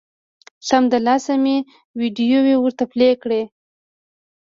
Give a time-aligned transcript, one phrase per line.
[0.69, 1.57] سمدلاسه مې
[1.99, 3.41] ویډیو ورته پلې کړه